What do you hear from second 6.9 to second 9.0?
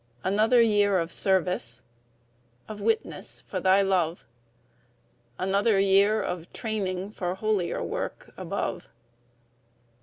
For holier work above.